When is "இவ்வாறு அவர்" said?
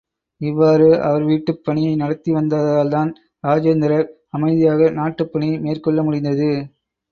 0.41-1.23